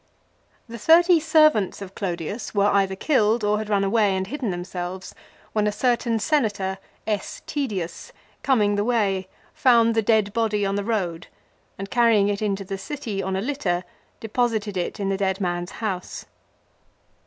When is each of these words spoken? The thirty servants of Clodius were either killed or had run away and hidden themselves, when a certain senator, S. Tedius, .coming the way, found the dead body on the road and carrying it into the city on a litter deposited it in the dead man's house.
The 0.67 0.79
thirty 0.79 1.19
servants 1.19 1.79
of 1.79 1.93
Clodius 1.93 2.55
were 2.55 2.71
either 2.73 2.95
killed 2.95 3.43
or 3.43 3.59
had 3.59 3.69
run 3.69 3.83
away 3.83 4.15
and 4.17 4.25
hidden 4.25 4.49
themselves, 4.49 5.13
when 5.53 5.67
a 5.67 5.71
certain 5.71 6.17
senator, 6.17 6.79
S. 7.05 7.43
Tedius, 7.45 8.11
.coming 8.41 8.73
the 8.77 8.83
way, 8.83 9.27
found 9.53 9.93
the 9.93 10.01
dead 10.01 10.33
body 10.33 10.65
on 10.65 10.73
the 10.73 10.83
road 10.83 11.27
and 11.77 11.91
carrying 11.91 12.29
it 12.29 12.41
into 12.41 12.63
the 12.63 12.79
city 12.79 13.21
on 13.21 13.35
a 13.35 13.41
litter 13.41 13.83
deposited 14.19 14.75
it 14.75 14.99
in 14.99 15.09
the 15.09 15.17
dead 15.17 15.39
man's 15.39 15.69
house. 15.85 16.25